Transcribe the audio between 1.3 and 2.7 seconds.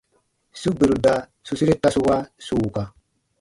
su sere tasu wa su